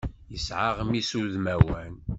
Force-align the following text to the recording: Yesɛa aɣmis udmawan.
Yesɛa 0.33 0.69
aɣmis 0.71 1.11
udmawan. 1.19 1.93